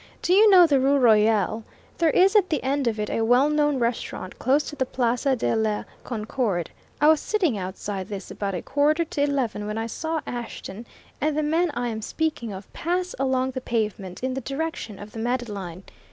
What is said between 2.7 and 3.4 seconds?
of it a